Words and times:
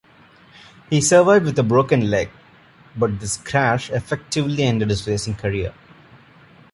He 0.89 0.99
survived 0.99 1.45
with 1.45 1.59
a 1.59 1.63
broken 1.63 2.09
leg, 2.09 2.31
but 2.97 3.19
this 3.19 3.37
crash 3.37 3.91
effectively 3.91 4.63
ended 4.63 4.89
his 4.89 5.05
racing 5.05 5.35
career. 5.35 5.75